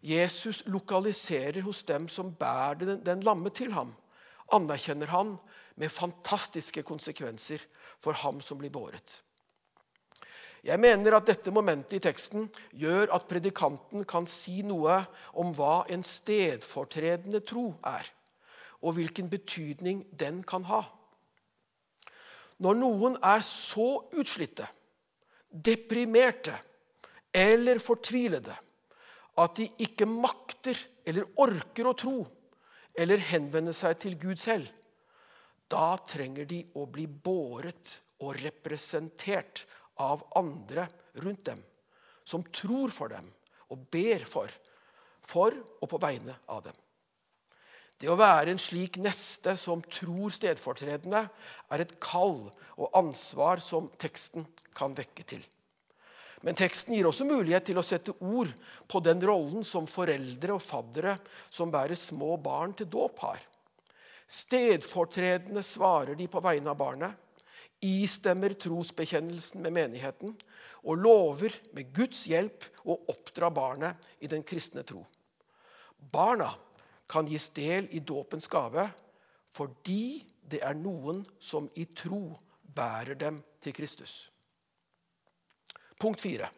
Jesus 0.03 0.65
lokaliserer 0.67 1.63
hos 1.63 1.85
dem 1.87 2.09
som 2.11 2.33
bærer 2.35 2.81
den, 2.83 3.03
den 3.05 3.21
lamme 3.23 3.53
til 3.55 3.75
ham, 3.77 3.93
anerkjenner 4.53 5.13
han 5.13 5.37
med 5.79 5.93
fantastiske 5.93 6.83
konsekvenser 6.83 7.63
for 8.03 8.17
ham 8.25 8.41
som 8.43 8.59
blir 8.59 8.73
båret. 8.75 9.21
Jeg 10.63 10.79
mener 10.79 11.17
at 11.17 11.27
dette 11.27 11.51
momentet 11.51 11.97
i 11.99 12.03
teksten 12.05 12.45
gjør 12.79 13.11
at 13.17 13.27
predikanten 13.31 14.05
kan 14.07 14.29
si 14.31 14.61
noe 14.63 15.01
om 15.43 15.51
hva 15.57 15.83
en 15.91 16.05
stedfortredende 16.07 17.41
tro 17.43 17.73
er, 17.83 18.07
og 18.87 18.95
hvilken 18.95 19.31
betydning 19.31 20.05
den 20.15 20.43
kan 20.47 20.63
ha. 20.71 20.85
Når 22.63 22.79
noen 22.79 23.19
er 23.27 23.43
så 23.43 23.89
utslitte, 24.15 24.69
deprimerte 25.51 26.55
eller 27.35 27.83
fortvilede 27.83 28.55
at 29.43 29.59
de 29.59 29.67
ikke 29.83 30.07
makter 30.07 30.79
eller 31.09 31.27
orker 31.43 31.91
å 31.91 31.97
tro 31.99 32.17
eller 33.03 33.27
henvende 33.33 33.75
seg 33.75 33.99
til 33.99 34.15
Gud 34.21 34.39
selv, 34.39 34.69
da 35.67 35.97
trenger 36.07 36.47
de 36.47 36.61
å 36.79 36.87
bli 36.93 37.09
båret 37.09 37.97
og 38.23 38.37
representert 38.45 39.65
av 40.01 40.25
andre 40.39 40.87
rundt 41.23 41.45
dem, 41.45 41.61
som 42.25 42.45
tror 42.55 42.93
for 42.95 43.13
dem 43.13 43.29
og 43.73 43.87
ber 43.93 44.25
for, 44.29 44.53
for 45.25 45.57
og 45.81 45.91
på 45.91 46.01
vegne 46.03 46.37
av 46.53 46.63
dem. 46.67 46.77
Det 48.03 48.11
å 48.11 48.19
være 48.19 48.51
en 48.51 48.59
slik 48.59 48.99
neste 48.99 49.55
som 49.61 49.83
tror 49.87 50.33
stedfortredende, 50.35 51.23
er 51.71 51.85
et 51.85 51.95
kall 52.03 52.49
og 52.75 52.97
ansvar 52.99 53.63
som 53.63 53.87
teksten 54.01 54.47
kan 54.75 54.97
vekke 54.97 55.27
til. 55.35 55.45
Men 56.43 56.59
teksten 56.59 56.97
gir 56.97 57.07
også 57.07 57.27
mulighet 57.29 57.69
til 57.69 57.79
å 57.79 57.87
sette 57.87 58.17
ord 58.19 58.51
på 58.91 58.99
den 59.07 59.23
rollen 59.23 59.63
som 59.63 59.87
foreldre 59.87 60.57
og 60.57 60.65
faddere 60.65 61.15
som 61.47 61.71
bærer 61.71 61.95
små 61.95 62.35
barn 62.43 62.75
til 62.75 62.91
dåp, 62.91 63.23
har. 63.23 63.39
Stedfortredende 64.27 65.63
svarer 65.63 66.19
de 66.19 66.27
på 66.31 66.43
vegne 66.43 66.73
av 66.73 66.81
barnet 66.81 67.32
istemmer 67.83 68.55
trosbekjennelsen 68.55 69.63
med 69.65 69.75
menigheten 69.75 70.35
og 70.87 71.01
lover 71.03 71.55
med 71.75 71.91
Guds 71.95 72.25
hjelp 72.31 72.69
å 72.87 72.97
oppdra 73.11 73.51
barnet 73.55 74.11
i 74.23 74.31
den 74.31 74.45
kristne 74.47 74.85
tro. 74.87 75.03
Barna 75.99 76.53
kan 77.11 77.29
gis 77.29 77.51
del 77.55 77.89
i 77.91 78.01
dåpens 78.01 78.47
gave 78.51 78.87
fordi 79.53 80.23
det 80.49 80.63
er 80.65 80.79
noen 80.79 81.23
som 81.43 81.69
i 81.77 81.89
tro 81.97 82.31
bærer 82.63 83.19
dem 83.19 83.41
til 83.61 83.75
Kristus. 83.77 84.15
Punkt 86.01 86.23
fire. 86.23 86.49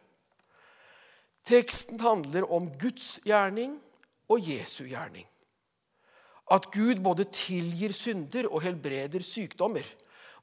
Teksten 1.45 1.99
handler 2.01 2.47
om 2.49 2.71
Guds 2.81 3.19
gjerning 3.27 3.75
og 4.31 4.41
Jesu 4.41 4.87
gjerning. 4.87 5.27
At 6.49 6.69
Gud 6.73 7.01
både 7.05 7.27
tilgir 7.33 7.93
synder 7.93 8.47
og 8.49 8.63
helbreder 8.65 9.21
sykdommer, 9.25 9.85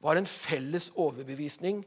var 0.03 0.19
en 0.19 0.27
felles 0.27 0.91
overbevisning 0.99 1.83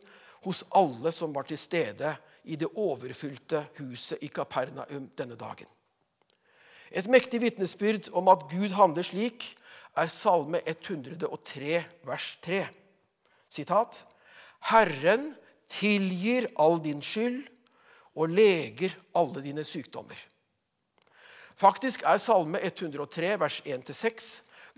hos 0.46 0.64
alle 0.76 1.12
som 1.12 1.34
var 1.36 1.48
til 1.50 1.60
stede 1.60 2.16
i 2.46 2.58
det 2.60 2.70
overfylte 2.78 3.66
huset 3.80 4.22
i 4.24 4.30
Kapernaum 4.32 5.10
denne 5.18 5.38
dagen. 5.40 5.68
Et 6.92 7.08
mektig 7.12 7.42
vitnesbyrd 7.42 8.12
om 8.16 8.30
at 8.32 8.46
Gud 8.52 8.76
handler 8.78 9.04
slik, 9.04 9.50
er 9.96 10.08
Salme 10.12 10.60
103, 10.68 11.82
vers 12.06 12.28
3. 12.44 12.62
Sitat. 13.50 14.04
Herren 14.70 15.34
tilgir 15.72 16.50
all 16.60 16.82
din 16.84 17.02
skyld 17.02 17.42
og 18.16 18.32
leger 18.32 18.96
alle 19.16 19.44
dine 19.44 19.64
sykdommer. 19.64 20.18
Faktisk 21.56 22.04
er 22.04 22.20
Salme 22.20 22.60
103, 22.60 23.34
vers 23.40 23.62
1-6, 23.66 24.30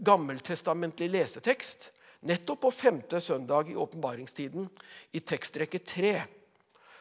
gammeltestamentlig 0.06 1.10
lesetekst 1.10 1.92
nettopp 2.28 2.66
på 2.66 2.74
femte 2.74 3.22
søndag 3.24 3.70
i 3.72 3.78
åpenbaringstiden 3.80 4.68
i 5.16 5.24
tekstrekke 5.24 5.80
tre, 5.80 6.18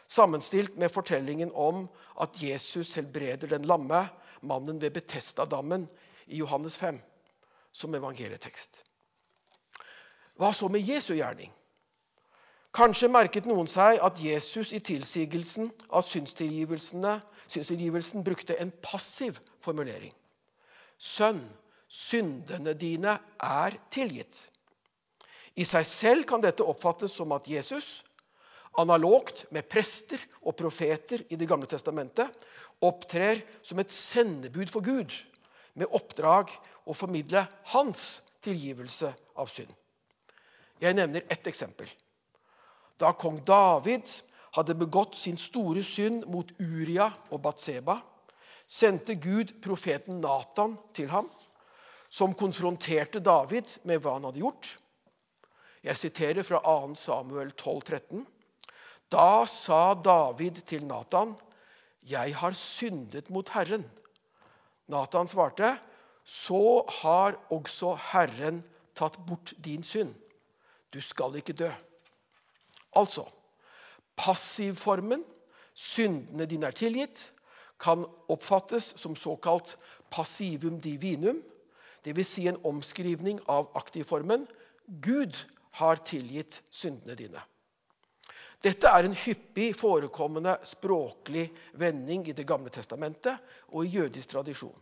sammenstilt 0.06 0.78
med 0.78 0.92
fortellingen 0.94 1.50
om 1.54 1.88
at 2.22 2.38
Jesus 2.42 2.94
helbreder 2.94 3.50
den 3.50 3.66
lamme 3.66 4.04
mannen 4.46 4.78
ved 4.82 4.94
Betestadammen 4.94 5.88
i 6.26 6.38
Johannes 6.38 6.76
5, 6.76 7.00
som 7.72 7.94
evangelietekst. 7.94 8.82
Hva 10.36 10.52
så 10.52 10.68
med 10.68 10.84
Jesu 10.84 11.14
gjerning? 11.16 11.52
Kanskje 12.76 13.08
merket 13.08 13.46
noen 13.48 13.68
seg 13.70 13.96
at 14.04 14.18
Jesus 14.20 14.74
i 14.76 14.80
tilsigelsen 14.84 15.70
av 15.88 16.02
synstilgivelsen 16.04 18.24
brukte 18.24 18.58
en 18.60 18.72
passiv 18.84 19.38
formulering. 19.64 20.12
Sønn, 20.98 21.40
syndene 21.88 22.74
dine 22.76 23.18
er 23.40 23.78
tilgitt. 23.92 24.50
I 25.56 25.64
seg 25.64 25.86
selv 25.88 26.26
kan 26.28 26.42
dette 26.44 26.64
oppfattes 26.64 27.14
som 27.16 27.32
at 27.32 27.48
Jesus, 27.48 28.02
analogt 28.76 29.46
med 29.54 29.68
prester 29.68 30.20
og 30.44 30.56
profeter 30.58 31.22
i 31.32 31.38
Det 31.40 31.48
gamle 31.48 31.68
testamentet, 31.68 32.28
opptrer 32.84 33.40
som 33.64 33.80
et 33.80 33.92
sendebud 33.92 34.68
for 34.68 34.84
Gud 34.84 35.14
med 35.76 35.88
oppdrag 35.96 36.52
å 36.84 36.94
formidle 36.96 37.46
hans 37.72 38.20
tilgivelse 38.44 39.14
av 39.36 39.48
synd. 39.48 39.72
Jeg 40.80 40.96
nevner 40.96 41.24
ett 41.32 41.46
eksempel. 41.48 41.88
Da 43.00 43.12
kong 43.16 43.40
David 43.44 44.08
hadde 44.56 44.76
begått 44.76 45.16
sin 45.16 45.36
store 45.40 45.82
synd 45.84 46.26
mot 46.32 46.52
Uria 46.60 47.08
og 47.30 47.40
Batseba, 47.44 47.98
sendte 48.66 49.16
Gud 49.20 49.54
profeten 49.64 50.20
Natan 50.20 50.76
til 50.96 51.08
ham, 51.12 51.28
som 52.08 52.34
konfronterte 52.36 53.20
David 53.24 53.72
med 53.88 54.00
hva 54.02 54.16
han 54.16 54.28
hadde 54.28 54.44
gjort. 54.44 54.76
Jeg 55.86 55.96
siterer 55.96 56.42
fra 56.42 56.58
2. 56.66 56.94
Samuel 56.98 57.52
12, 57.54 57.82
13. 57.86 58.26
Da 59.12 59.44
sa 59.46 59.94
David 59.94 60.64
til 60.66 60.84
Natan, 60.84 61.36
'Jeg 62.02 62.36
har 62.36 62.52
syndet 62.52 63.30
mot 63.30 63.48
Herren.' 63.48 63.90
Natan 64.88 65.28
svarte, 65.28 65.78
'Så 66.24 66.84
har 67.02 67.38
også 67.50 67.94
Herren 68.12 68.62
tatt 68.94 69.18
bort 69.26 69.54
din 69.64 69.82
synd. 69.82 70.14
Du 70.92 71.00
skal 71.00 71.36
ikke 71.36 71.52
dø.' 71.52 71.72
Altså 72.96 73.24
passivformen 74.16 75.24
'syndene 75.74 76.46
dine 76.46 76.66
er 76.66 76.70
tilgitt' 76.70 77.32
kan 77.78 78.04
oppfattes 78.28 78.94
som 78.96 79.16
såkalt 79.16 79.78
passivum 80.10 80.80
divinum, 80.80 81.42
dvs. 82.04 82.26
Si 82.26 82.48
en 82.48 82.64
omskrivning 82.64 83.40
av 83.48 83.70
aktivformen 83.74 84.48
'Gud 85.02 85.46
har 85.80 86.02
tilgitt 86.04 86.62
syndene 86.70 87.16
dine'. 87.18 87.42
Dette 88.62 88.88
er 88.88 89.04
en 89.04 89.14
hyppig 89.14 89.74
forekommende 89.76 90.56
språklig 90.64 91.50
vending 91.76 92.24
i 92.28 92.32
Det 92.32 92.46
gamle 92.46 92.72
testamentet 92.72 93.36
og 93.68 93.84
i 93.84 93.98
jødisk 93.98 94.28
tradisjon. 94.32 94.74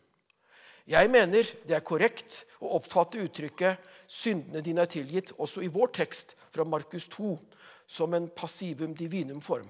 Jeg 0.87 1.09
mener 1.11 1.49
det 1.65 1.75
er 1.79 1.85
korrekt 1.85 2.45
å 2.61 2.77
oppfatte 2.77 3.19
uttrykket 3.19 3.79
'syndene 4.07 4.61
dine 4.63 4.83
er 4.83 4.87
tilgitt' 4.87 5.33
også 5.39 5.63
i 5.65 5.73
vår 5.73 5.93
tekst 5.97 6.35
fra 6.53 6.65
Markus 6.65 7.09
2, 7.09 7.39
som 7.87 8.15
en 8.15 8.29
passivum 8.29 8.95
divinum-form. 8.95 9.69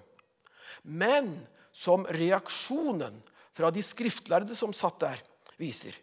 Men 0.82 1.46
som 1.72 2.04
reaksjonen 2.04 3.22
fra 3.52 3.70
de 3.70 3.82
skriftlærde 3.82 4.54
som 4.54 4.72
satt 4.72 5.00
der, 5.00 5.22
viser, 5.56 5.94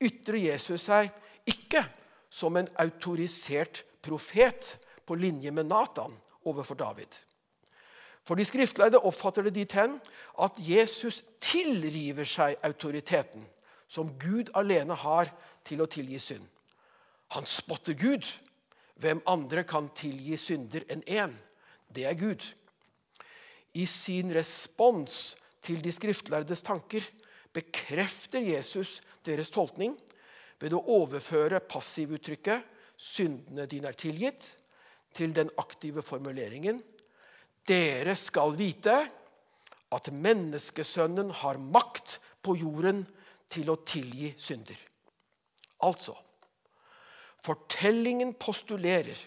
ytrer 0.00 0.38
Jesus 0.38 0.86
seg 0.86 1.10
ikke 1.46 1.84
som 2.30 2.56
en 2.56 2.68
autorisert 2.78 3.82
profet 4.02 4.76
på 5.06 5.16
linje 5.18 5.50
med 5.50 5.70
Natan 5.70 6.14
overfor 6.44 6.78
David. 6.78 7.14
For 8.22 8.38
de 8.38 8.46
skriftleide 8.46 9.00
oppfatter 9.02 9.46
det 9.46 9.54
dit 9.56 9.72
hen 9.74 9.96
at 10.38 10.58
Jesus 10.62 11.22
tilriver 11.42 12.28
seg 12.28 12.58
autoriteten 12.62 13.46
som 13.90 14.12
Gud 14.18 14.52
alene 14.58 14.94
har 14.94 15.30
til 15.66 15.82
å 15.82 15.90
tilgi 15.90 16.20
synd. 16.22 16.44
Han 17.34 17.48
spotter 17.48 17.96
Gud. 17.98 18.26
Hvem 19.02 19.22
andre 19.26 19.64
kan 19.66 19.88
tilgi 19.96 20.36
synder 20.38 20.84
enn 20.92 21.02
én? 21.08 21.32
det 21.94 22.04
er 22.08 22.16
Gud. 22.16 22.44
I 23.74 23.86
sin 23.88 24.32
respons 24.34 25.34
til 25.64 25.80
de 25.84 25.92
skriftlærdes 25.92 26.64
tanker 26.64 27.04
bekrefter 27.52 28.42
Jesus 28.44 29.00
deres 29.24 29.52
tolkning 29.52 29.94
ved 30.60 30.74
å 30.76 30.82
overføre 31.00 31.62
passivuttrykket 31.64 32.68
'syndene 33.02 33.66
dine 33.66 33.90
er 33.90 33.98
tilgitt' 33.98 34.52
til 35.12 35.34
den 35.34 35.50
aktive 35.58 36.02
formuleringen 36.06 36.80
'Dere 37.66 38.14
skal 38.16 38.54
vite 38.58 38.94
at 39.92 40.10
menneskesønnen 40.12 41.30
har 41.42 41.58
makt 41.58 42.20
på 42.42 42.54
jorden 42.56 43.04
til 43.50 43.70
å 43.70 43.80
tilgi 43.86 44.32
synder'. 44.38 44.78
Altså 45.82 46.14
Fortellingen 47.42 48.36
postulerer 48.38 49.18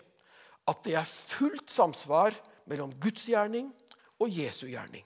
at 0.72 0.84
det 0.86 0.96
er 0.96 1.04
fullt 1.04 1.68
samsvar 1.68 2.32
mellom 2.66 2.94
Guds 3.04 3.28
gjerning 3.28 3.74
og 4.24 4.32
Jesu 4.32 4.70
gjerning. 4.70 5.04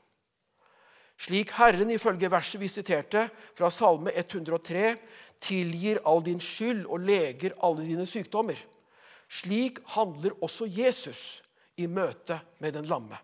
Slik 1.20 1.52
Herren 1.58 1.90
ifølge 1.92 2.30
verset 2.32 2.62
vi 2.62 2.70
siterte 2.72 3.26
fra 3.58 3.68
Salme 3.74 4.14
103 4.16 4.94
tilgir 5.44 6.00
all 6.08 6.24
din 6.24 6.40
skyld 6.40 6.86
og 6.88 7.04
leger 7.04 7.58
alle 7.66 7.84
dine 7.84 8.06
sykdommer. 8.08 8.60
Slik 9.30 9.82
handler 9.96 10.38
også 10.42 10.68
Jesus 10.72 11.42
i 11.78 11.88
møte 11.92 12.40
med 12.64 12.74
den 12.78 12.88
lamme. 12.88 13.20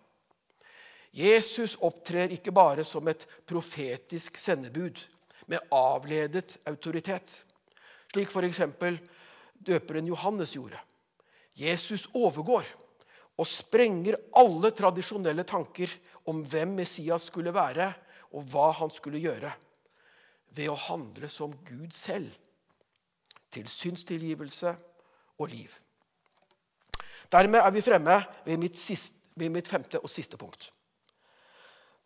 Jesus 1.15 1.77
opptrer 1.79 2.33
ikke 2.35 2.51
bare 2.51 2.83
som 2.83 3.07
et 3.07 3.23
profetisk 3.47 4.37
sendebud 4.37 4.99
med 5.47 5.63
avledet 5.71 6.57
autoritet, 6.67 7.45
slik 8.11 8.27
f.eks. 8.27 8.61
døperen 9.55 10.07
Johannes 10.11 10.57
gjorde. 10.57 10.81
Jesus 11.55 12.09
overgår 12.11 12.67
og 13.39 13.47
sprenger 13.47 14.17
alle 14.35 14.71
tradisjonelle 14.75 15.45
tanker 15.47 15.91
om 16.25 16.41
hvem 16.45 16.75
Messias 16.79 17.29
skulle 17.29 17.53
være, 17.53 17.91
og 18.35 18.43
hva 18.51 18.71
han 18.79 18.91
skulle 18.91 19.21
gjøre, 19.21 19.51
ved 20.55 20.71
å 20.71 20.79
handle 20.87 21.29
som 21.31 21.53
Gud 21.67 21.93
selv, 21.95 22.31
til 23.51 23.67
synstilgivelse 23.71 24.73
og 25.39 25.51
liv. 25.51 25.71
Dermed 27.31 27.61
er 27.61 27.71
vi 27.71 27.83
fremme 27.83 28.17
ved 28.45 28.59
mitt, 28.59 28.77
siste, 28.77 29.21
ved 29.35 29.51
mitt 29.51 29.67
femte 29.67 29.99
og 29.99 30.11
siste 30.11 30.37
punkt. 30.39 30.69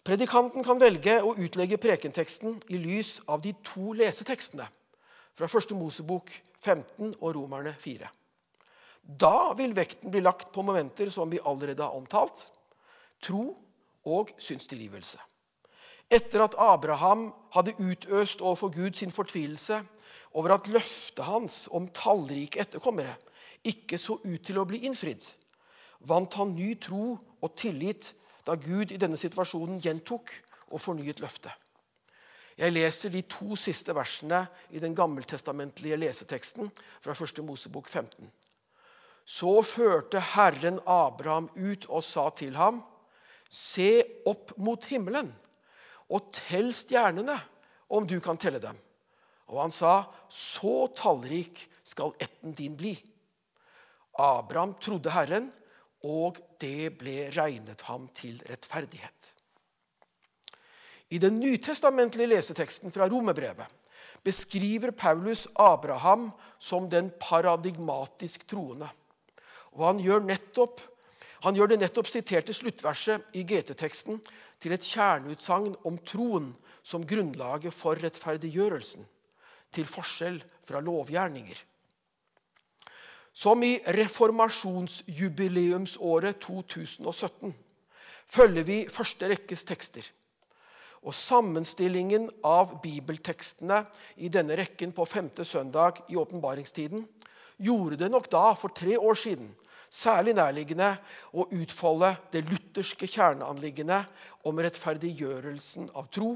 Predikanten 0.06 0.64
kan 0.66 0.80
velge 0.82 1.20
å 1.22 1.36
utlegge 1.38 1.78
prekenteksten 1.82 2.56
i 2.74 2.80
lys 2.82 3.20
av 3.30 3.42
de 3.44 3.52
to 3.66 3.92
lesetekstene 3.98 4.66
fra 5.38 5.50
1. 5.50 5.76
Mosebok 5.78 6.32
15 6.64 7.18
og 7.20 7.36
Romerne 7.36 7.74
4. 7.78 8.08
Da 9.04 9.52
vil 9.58 9.76
vekten 9.76 10.12
bli 10.14 10.22
lagt 10.24 10.52
på 10.54 10.64
momenter 10.66 11.12
som 11.12 11.30
vi 11.32 11.42
allerede 11.46 11.84
har 11.84 11.98
omtalt 11.98 12.48
tro 13.24 13.52
og 14.10 14.34
synstilgivelse. 14.42 15.20
Etter 16.10 16.42
at 16.42 16.58
Abraham 16.58 17.30
hadde 17.54 17.76
utøst 17.78 18.42
overfor 18.42 18.74
Gud 18.74 18.98
sin 18.98 19.14
fortvilelse 19.14 19.84
over 20.34 20.56
at 20.56 20.68
løftet 20.68 21.26
hans 21.26 21.68
om 21.72 21.88
tallrike 21.94 22.62
etterkommere 22.62 23.14
ikke 23.70 24.00
så 24.00 24.18
ut 24.24 24.42
til 24.46 24.58
å 24.58 24.66
bli 24.66 24.86
innfridd, 24.88 25.22
vant 26.00 26.34
han 26.40 26.56
ny 26.56 26.74
tro 26.82 27.18
og 27.20 27.56
tillit 27.60 28.14
da 28.48 28.56
Gud 28.56 28.94
i 28.96 29.00
denne 29.02 29.20
situasjonen 29.20 29.82
gjentok 29.84 30.32
og 30.70 30.82
fornyet 30.82 31.22
løftet. 31.22 31.52
Jeg 32.60 32.74
leser 32.76 33.12
de 33.14 33.22
to 33.24 33.56
siste 33.56 33.94
versene 33.96 34.42
i 34.76 34.82
den 34.84 34.96
gammeltestamentlige 34.96 36.00
leseteksten 36.00 36.72
fra 37.00 37.16
1. 37.16 37.40
Mosebok 37.48 37.88
15. 37.88 38.28
Så 39.24 39.54
førte 39.64 40.20
Herren 40.34 40.82
Abraham 40.90 41.48
ut 41.56 41.86
og 41.88 42.04
sa 42.04 42.28
til 42.36 42.58
ham, 42.60 42.82
Se 43.50 44.22
opp 44.30 44.54
mot 44.62 44.86
himmelen 44.86 45.32
og 46.10 46.30
tell 46.34 46.72
stjernene, 46.74 47.38
om 47.90 48.06
du 48.06 48.20
kan 48.22 48.38
telle 48.38 48.62
dem. 48.62 48.78
Og 49.50 49.62
han 49.64 49.72
sa, 49.74 50.06
'Så 50.30 50.94
tallrik 50.94 51.70
skal 51.84 52.14
etten 52.20 52.54
din 52.54 52.78
bli.' 52.78 52.98
Abraham 54.14 54.76
trodde 54.82 55.10
Herren, 55.10 55.52
og 56.04 56.38
det 56.60 56.98
ble 57.00 57.30
regnet 57.34 57.82
ham 57.88 58.08
til 58.14 58.40
rettferdighet. 58.50 59.34
I 61.10 61.18
den 61.18 61.40
nytestamentlige 61.40 62.30
leseteksten 62.30 62.92
fra 62.92 63.08
Romerbrevet 63.10 63.68
beskriver 64.24 64.92
Paulus 64.92 65.48
Abraham 65.56 66.32
som 66.60 66.90
den 66.90 67.10
paradigmatisk 67.20 68.46
troende. 68.48 68.90
Og 69.72 69.86
han 69.88 70.00
gjør, 70.04 70.20
nettopp, 70.20 70.82
han 71.44 71.56
gjør 71.56 71.68
det 71.72 71.80
nettopp 71.80 72.08
siterte 72.10 72.54
sluttverset 72.56 73.36
i 73.40 73.44
GT-teksten 73.48 74.20
til 74.60 74.72
et 74.76 74.84
kjerneutsagn 74.84 75.76
om 75.88 75.98
troen 76.04 76.56
som 76.84 77.06
grunnlaget 77.08 77.74
for 77.76 77.96
rettferdiggjørelsen, 78.02 79.06
til 79.72 79.86
forskjell 79.88 80.44
fra 80.68 80.80
lovgjerninger. 80.82 81.56
Som 83.40 83.64
i 83.64 83.80
reformasjonsjubileumsåret 83.96 86.40
2017 86.44 87.56
følger 88.30 88.64
vi 88.68 88.88
første 88.92 89.28
rekkes 89.32 89.64
tekster. 89.70 90.04
Og 91.08 91.16
Sammenstillingen 91.16 92.28
av 92.44 92.84
bibeltekstene 92.84 93.86
i 94.20 94.28
denne 94.34 94.56
rekken 94.60 94.92
på 94.92 95.08
femte 95.08 95.48
søndag 95.48 96.04
i 96.12 96.20
åpenbaringstiden 96.20 97.08
gjorde 97.64 97.96
det 98.02 98.12
nok 98.12 98.28
da, 98.32 98.54
for 98.60 98.70
tre 98.76 99.00
år 99.00 99.16
siden, 99.16 99.56
særlig 99.90 100.36
nærliggende 100.38 100.92
å 101.34 101.48
utfolde 101.58 102.14
det 102.34 102.46
lutherske 102.48 103.10
kjerneanliggende 103.10 104.04
om 104.50 104.62
rettferdiggjørelsen 104.62 105.90
av 105.98 106.10
tro, 106.14 106.36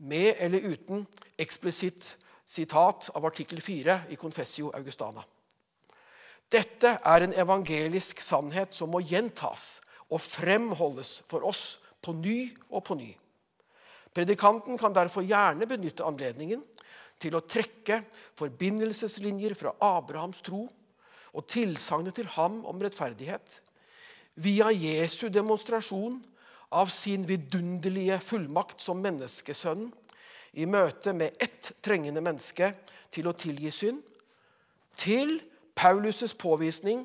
med 0.00 0.38
eller 0.40 0.64
uten 0.64 1.02
eksplisitt 1.36 2.14
sitat 2.48 3.10
av 3.14 3.26
artikkel 3.28 3.60
4 3.60 3.98
i 4.10 4.16
Confessio 4.16 4.72
Augustana. 4.74 5.20
Dette 6.50 6.96
er 7.06 7.24
en 7.26 7.36
evangelisk 7.36 8.22
sannhet 8.24 8.72
som 8.74 8.90
må 8.90 9.02
gjentas 9.04 9.82
og 10.08 10.22
fremholdes 10.24 11.20
for 11.30 11.44
oss 11.46 11.76
på 12.02 12.16
ny 12.16 12.48
og 12.72 12.82
på 12.88 12.96
ny. 12.98 13.10
Predikanten 14.10 14.80
kan 14.80 14.96
derfor 14.96 15.22
gjerne 15.22 15.68
benytte 15.70 16.06
anledningen 16.08 16.64
til 17.20 17.36
å 17.36 17.44
trekke 17.44 18.00
forbindelseslinjer 18.40 19.54
fra 19.54 19.76
Abrahams 19.84 20.40
tro 20.42 20.64
og 21.36 21.46
tilsagnet 21.50 22.16
til 22.18 22.28
ham 22.36 22.60
om 22.68 22.80
rettferdighet 22.82 23.60
via 24.40 24.70
Jesu 24.72 25.28
demonstrasjon 25.32 26.20
av 26.70 26.90
sin 26.92 27.26
vidunderlige 27.26 28.20
fullmakt 28.22 28.82
som 28.82 29.00
menneskesønn 29.02 29.88
i 30.58 30.66
møte 30.66 31.12
med 31.14 31.36
ett 31.42 31.72
trengende 31.82 32.22
menneske 32.24 32.72
til 33.10 33.28
å 33.30 33.36
tilgi 33.38 33.70
synd, 33.74 34.00
til 34.98 35.38
Paulus' 35.74 36.36
påvisning 36.38 37.04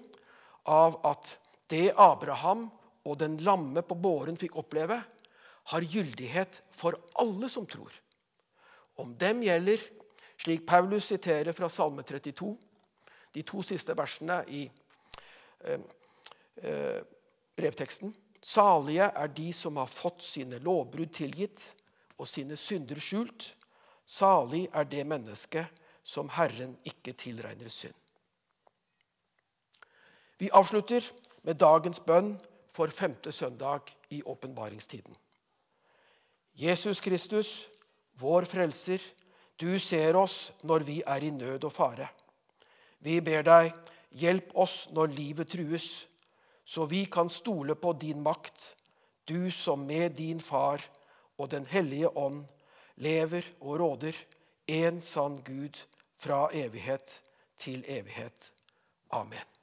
av 0.70 0.98
at 1.06 1.36
det 1.70 1.94
Abraham 1.98 2.68
og 3.06 3.20
den 3.22 3.38
lamme 3.46 3.84
på 3.86 3.98
båren 3.98 4.38
fikk 4.38 4.58
oppleve, 4.62 4.98
har 5.72 5.82
gyldighet 5.82 6.62
for 6.74 6.98
alle 7.22 7.50
som 7.50 7.66
tror. 7.70 7.94
Om 9.02 9.16
dem 9.18 9.42
gjelder, 9.46 9.82
slik 10.38 10.66
Paulus 10.68 11.10
siterer 11.10 11.56
fra 11.58 11.70
Salme 11.70 12.04
32, 12.06 12.52
de 13.36 13.44
to 13.44 13.64
siste 13.66 13.96
versene 13.98 14.42
i 14.48 14.64
eh, 14.66 15.82
eh, 16.64 17.02
brevteksten 17.56 18.14
Salige 18.46 19.08
er 19.10 19.28
de 19.34 19.48
som 19.58 19.78
har 19.82 19.90
fått 19.90 20.22
sine 20.22 20.60
lovbrudd 20.62 21.10
tilgitt 21.18 21.64
og 22.22 22.28
sine 22.30 22.54
synder 22.54 23.00
skjult. 23.02 23.48
Salig 24.06 24.68
er 24.70 24.86
det 24.86 25.02
mennesket 25.10 25.82
som 26.06 26.30
Herren 26.30 26.76
ikke 26.86 27.16
tilregner 27.18 27.74
synd. 27.74 27.96
Vi 30.38 30.52
avslutter 30.54 31.08
med 31.42 31.58
dagens 31.58 32.04
bønn 32.06 32.36
for 32.76 32.94
femte 32.94 33.32
søndag 33.34 33.90
i 34.14 34.22
åpenbaringstiden. 34.22 35.16
Jesus 36.54 37.02
Kristus, 37.02 37.66
vår 38.22 38.46
frelser, 38.46 39.02
du 39.58 39.80
ser 39.80 40.20
oss 40.20 40.52
når 40.62 40.86
vi 40.86 41.02
er 41.02 41.24
i 41.24 41.34
nød 41.34 41.66
og 41.66 41.74
fare. 41.74 42.12
Vi 43.00 43.20
ber 43.22 43.44
deg, 43.46 43.72
hjelp 44.16 44.54
oss 44.56 44.86
når 44.96 45.14
livet 45.16 45.52
trues, 45.52 46.08
så 46.66 46.86
vi 46.90 47.06
kan 47.06 47.30
stole 47.30 47.76
på 47.76 47.94
din 47.94 48.22
makt, 48.26 48.76
du 49.26 49.52
som 49.52 49.86
med 49.86 50.18
din 50.18 50.40
Far 50.40 50.82
og 51.38 51.52
Den 51.52 51.66
hellige 51.66 52.10
ånd 52.18 52.46
lever 52.96 53.44
og 53.60 53.80
råder, 53.80 54.16
en 54.68 55.02
sann 55.02 55.42
Gud 55.46 55.84
fra 56.18 56.48
evighet 56.54 57.22
til 57.58 57.84
evighet. 57.88 58.54
Amen. 59.12 59.55